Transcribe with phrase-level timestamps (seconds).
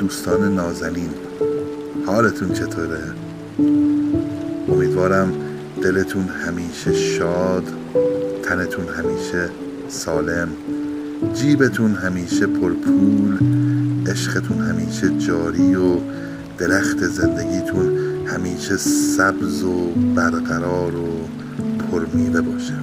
[0.00, 1.10] دوستان نازنین
[2.06, 3.02] حالتون چطوره؟
[4.68, 5.32] امیدوارم
[5.82, 7.64] دلتون همیشه شاد
[8.42, 9.50] تنتون همیشه
[9.88, 10.48] سالم
[11.34, 13.38] جیبتون همیشه پرپول
[14.06, 15.96] عشقتون همیشه جاری و
[16.58, 21.28] درخت زندگیتون همیشه سبز و برقرار و
[21.90, 22.74] پرمیوه باشه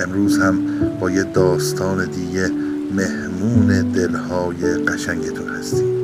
[0.00, 0.58] امروز هم
[1.00, 2.50] با یه داستان دیگه
[3.46, 5.96] مهمون دلهای قشنگتون هستیم.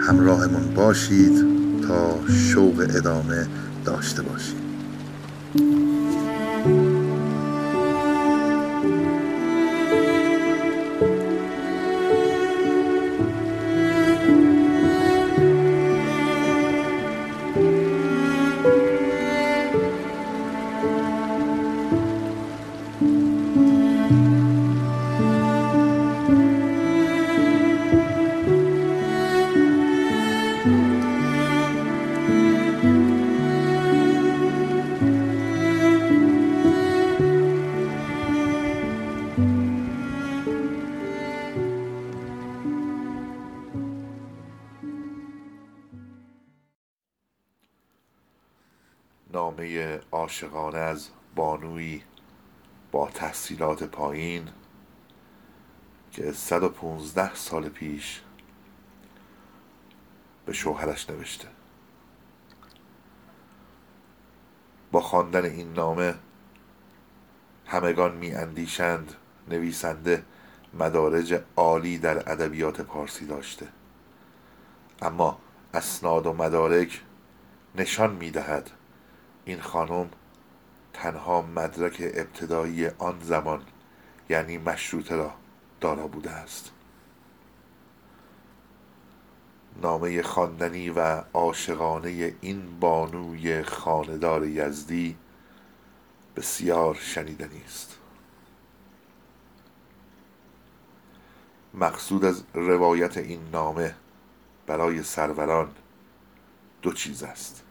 [0.00, 1.44] همراهمون باشید
[1.88, 3.46] تا شوق ادامه
[3.84, 4.66] داشته باشید
[49.36, 52.02] نامه عاشقانه از بانویی
[52.92, 54.48] با تحصیلات پایین
[56.12, 58.22] که 115 سال پیش
[60.46, 61.48] به شوهرش نوشته.
[64.92, 66.14] با خواندن این نامه
[67.66, 69.14] همگان می اندیشند
[69.48, 70.24] نویسنده
[70.74, 73.68] مدارج عالی در ادبیات پارسی داشته.
[75.02, 75.38] اما
[75.74, 77.02] اسناد و مدارک
[77.74, 78.70] نشان می دهد
[79.48, 80.10] این خانم
[80.92, 83.62] تنها مدرک ابتدایی آن زمان
[84.28, 85.34] یعنی مشروطه را
[85.80, 86.70] دارا بوده است.
[89.82, 91.00] نامه خواندنی و
[91.34, 95.16] عاشقانه این بانوی خاندار یزدی
[96.36, 97.98] بسیار شنیدنی است.
[101.74, 103.94] مقصود از روایت این نامه
[104.66, 105.70] برای سروران
[106.82, 107.65] دو چیز است.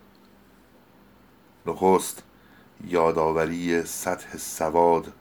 [1.68, 2.24] نخست
[2.88, 5.14] یادآوری سطح سواد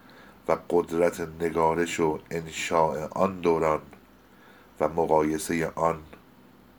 [0.49, 3.83] و قدرت نگارش و انشاء آن دوران
[4.81, 6.03] و مقایسه آن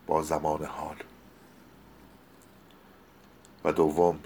[0.07, 0.95] با زمان حال.
[3.65, 4.19] و دوم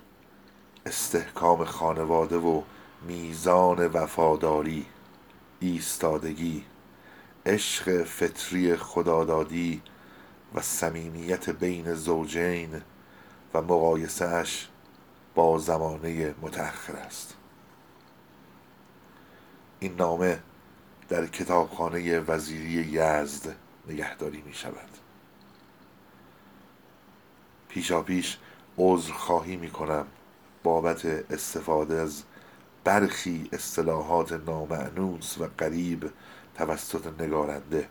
[0.85, 2.61] استحکام خانواده و
[3.07, 4.85] میزان وفاداری
[5.59, 6.63] ایستادگی
[7.45, 9.81] عشق فطری خدادادی
[10.55, 12.81] و صمیمیت بین زوجین
[13.53, 14.67] و مقایسه اش
[15.39, 17.35] با زمانه متأخر است.
[19.79, 20.39] این نامه
[21.09, 23.55] در کتابخانه وزیری یزد
[23.87, 24.89] نگهداری می شود.
[27.69, 28.37] پیشا پیش
[28.77, 30.07] عذر خواهی می کنم
[30.63, 32.23] بابت استفاده از
[32.83, 36.11] برخی اصطلاحات نامعنوس و قریب
[36.55, 37.87] توسط نگارنده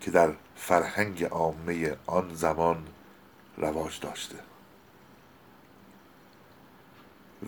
[0.00, 2.86] که در فرهنگ عامه آن زمان
[3.56, 4.53] رواج داشته.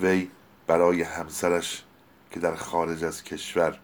[0.03, 0.31] وی
[0.67, 1.85] برای همسرش
[2.31, 3.81] که در خارج از کشور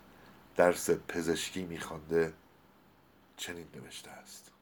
[0.57, 2.33] درس پزشکی میخوانده
[3.37, 4.53] چنین نوشته است.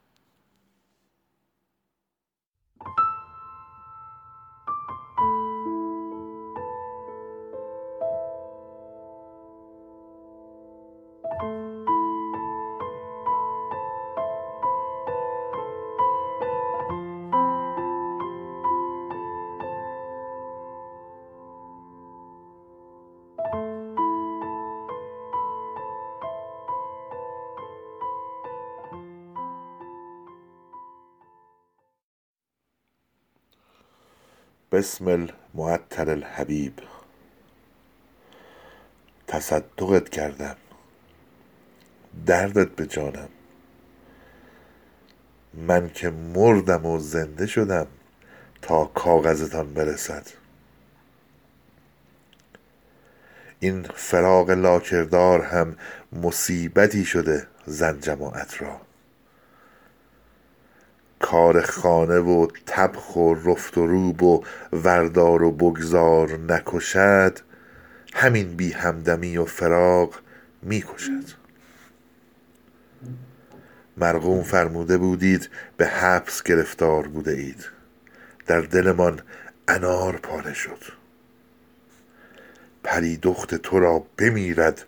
[34.73, 36.73] بسم المعطر الحبیب.
[39.27, 40.57] تصدقت کردم.
[42.27, 43.29] دردت به جانم.
[45.55, 47.87] من که مردم و زنده شدم
[48.63, 50.27] تا کاغذتان برسد.
[53.61, 55.77] این فراق لاکردار هم
[56.13, 58.90] مصیبتی شده زن جماعت را.
[61.31, 67.39] کار خانه و طبخ و رفت و روب و وردار و بگذار نکشد
[68.15, 70.15] همین بی همدمی و فراق
[70.63, 71.25] می کشد
[73.97, 77.65] مرقوم فرموده بودید به حبس گرفتار بوده اید.
[78.47, 79.21] در دلمان
[79.69, 80.83] انار پاره شد.
[82.85, 84.87] پری دخت تو را بمیرد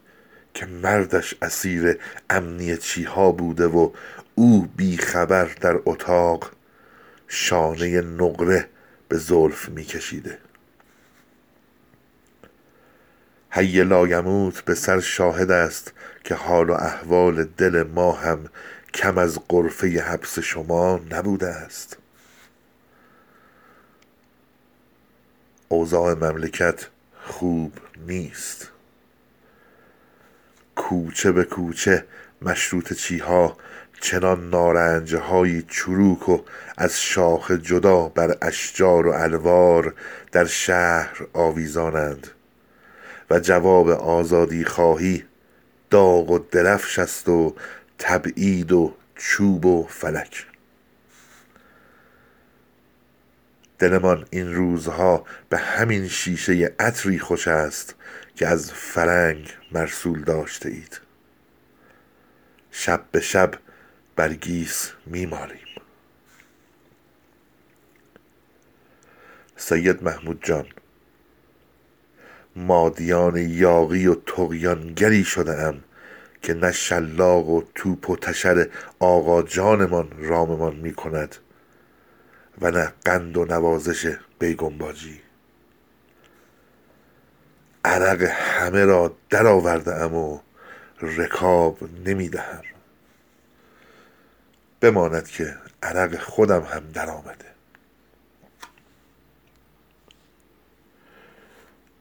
[0.54, 1.98] که مردش اسیر
[2.30, 3.90] امنی چیها بوده و
[4.34, 6.50] او بی خبر در اتاق
[7.28, 8.68] شانه نقره
[9.08, 10.38] به زلف میکشیده.
[13.50, 15.92] حی لایموت به سر شاهد است
[16.24, 18.48] که حال و احوال دل ما هم
[18.94, 21.96] کم از قرفه حبس شما نبوده است.
[25.68, 26.86] اوضاع مملکت
[27.22, 27.72] خوب
[28.06, 28.71] نیست.
[30.76, 32.04] کوچه به کوچه
[32.42, 33.56] مشروط چیها
[34.00, 36.42] چنان نارنجه های چروک و
[36.76, 39.94] از شاخ جدا بر اشجار و الوار
[40.32, 42.26] در شهر آویزانند.
[43.30, 45.24] و جواب آزادی خواهی
[45.90, 47.54] داغ و درفش است و
[47.98, 50.46] تبعید و چوب و فلک.
[53.78, 57.94] دلمان این روزها به همین شیشه عطری خوش است
[58.42, 61.00] که از فرنگ مرسول داشته اید.
[62.70, 63.54] شب به شب
[64.16, 65.66] برگیس میمالیم
[69.56, 70.66] سید محمود جان
[72.56, 75.84] مادیان یاقی و تقیانگری شده ام
[76.42, 78.68] که نه شلاق و توپ و تشر
[78.98, 81.36] آقا جانمان راممان می کند
[82.60, 85.20] و نه قند و نوازش بیگنباجی
[87.84, 90.40] عرق همه را درآورده ام و
[91.00, 92.62] رکاب نمی دهم.
[94.80, 97.52] بماند که عرق خودم هم درآمده.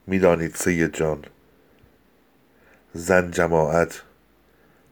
[0.08, 1.26] می‌دانید سید جان
[2.94, 4.02] زن جماعت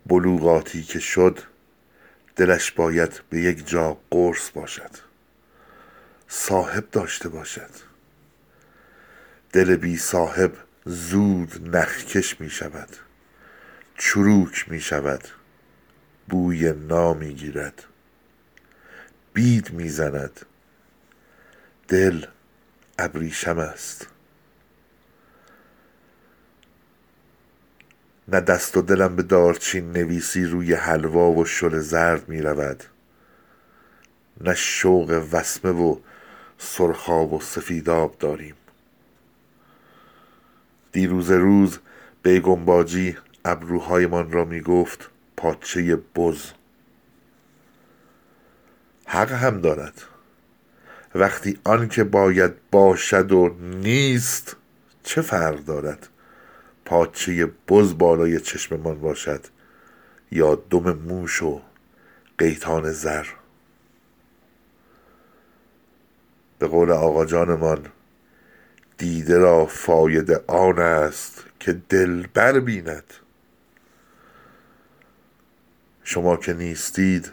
[0.06, 1.40] بلوغاتی که شد
[2.36, 4.92] دلش باید به یک جا قرص باشد.
[6.28, 7.70] صاحب داشته باشد.
[9.54, 10.52] دل بی صاحب
[10.86, 12.90] زود نخکش می شود
[13.98, 15.28] چروک می شود
[16.30, 17.84] بوی نا می گیرد
[19.34, 20.46] بید می زند.
[21.88, 22.26] دل
[23.00, 24.08] ابریشم است.
[28.28, 32.84] نه دست و دلم به دارچین نویسی روی حلوا و شل زرد می رود
[34.42, 36.00] نه شوق وسمه و
[36.58, 38.56] سرخاب و سفیداب داریم.
[40.92, 41.80] دیروز روز
[42.24, 46.42] بیگنباجی ابروهایمان را می گفت پاچه بز.
[49.06, 50.02] حق هم دارد.
[51.16, 54.56] وقتی آنکه باید باشد و نیست
[55.04, 56.08] چه فرق دارد؟
[56.86, 59.46] پاچه بز بالای چشممان باشد
[60.32, 61.62] یا دم موش و
[62.38, 63.26] قیتان زر؟
[66.60, 67.86] به قول آقا جانمان
[69.00, 72.28] دیده را فایده آن است که دل
[72.60, 73.14] بیند.
[76.04, 77.32] شما که نیستید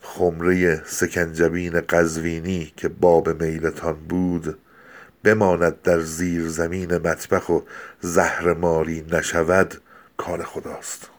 [0.00, 4.58] خمره سکنجبین قزوینی که باب میلتان بود
[5.24, 7.60] بماند در زیر زمین مطبخ و
[8.00, 9.80] زهر ماری نشود
[10.16, 11.10] کار خداست.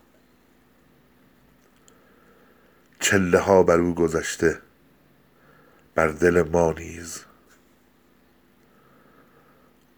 [2.99, 4.59] چله ها بر او گذشته
[5.95, 7.28] بر دل ما نیز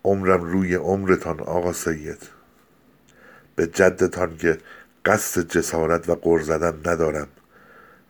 [0.04, 2.30] عمرم روی عمرتان آقا سید.
[3.56, 4.58] به جدتان که
[5.06, 7.28] قصد جسارت و قر زدن ندارم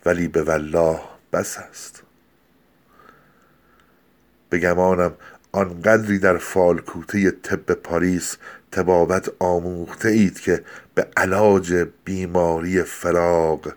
[0.06, 1.00] ولی به والله
[1.34, 2.04] بس است.
[4.50, 5.14] به گمانم
[5.52, 8.38] آنقدری در فالکوته طب پاریس
[8.72, 10.64] تبابت آموخته اید که
[10.96, 13.74] به علاج بیماری فراغ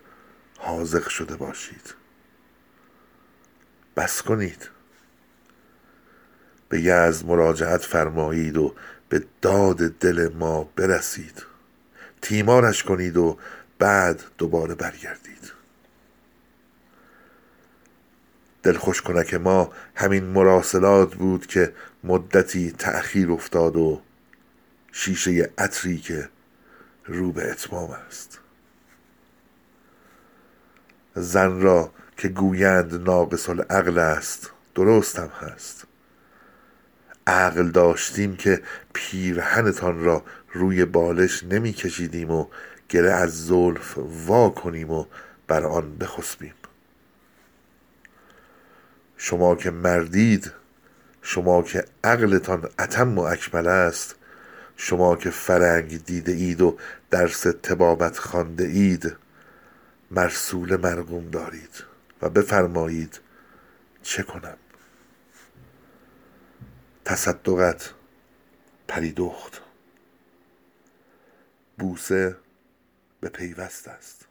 [0.59, 1.94] حاضق شده باشید.
[3.97, 4.74] بس کنید.
[6.75, 8.75] به یزد مراجعت فرمایید و
[9.09, 11.43] به داد دل ما برسید.
[12.23, 13.38] تیمارش کنید و
[13.78, 15.52] بعد دوباره برگردید.
[18.62, 21.73] دلخوش کنک ما همین مراسلات بود که
[22.04, 24.00] مدتی تأخیر افتاد و
[24.93, 26.28] شیشه عطری که
[27.07, 28.38] رو به اتمام است.
[31.14, 35.87] زن را که گویند ناقص العقل است درستم هست.
[37.26, 38.62] عقل داشتیم که
[38.93, 42.47] پیرهنتان را روی بالش نمی کشیدیم و
[42.88, 45.04] گره از زلف وا کنیم و
[45.47, 46.54] بر آن بخسبیم.
[49.16, 50.52] شما که مردید
[51.23, 54.14] شما که عقلتان اتم و اکمل است
[54.76, 56.76] شما که فرنگ دیده اید و
[57.11, 59.16] درس تبابت خانده اید
[60.11, 61.85] مرسول مرگوم دارید
[62.23, 63.21] و بفرمایید
[64.02, 64.57] چه کنم؟
[67.04, 67.90] تصدقت
[68.88, 69.62] پریدخت.
[71.78, 72.37] بوسه
[73.20, 74.24] به پیوست است.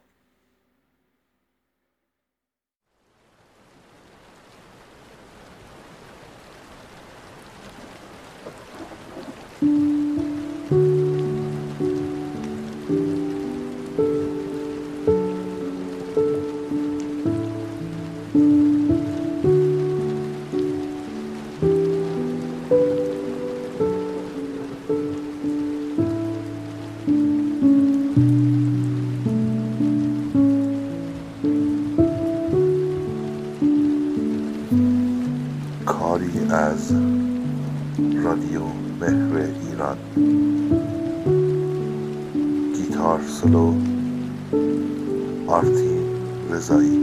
[45.54, 46.06] آرتین
[46.50, 46.98] رضایی.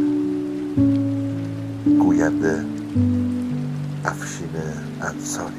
[2.00, 2.66] گوینده
[4.06, 4.50] افشین
[5.02, 5.56] انصاری.